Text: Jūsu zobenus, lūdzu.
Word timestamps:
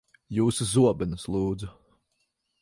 Jūsu 0.37 0.65
zobenus, 0.69 1.27
lūdzu. 1.35 1.71